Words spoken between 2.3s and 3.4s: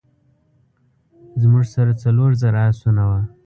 زره آسونه وه.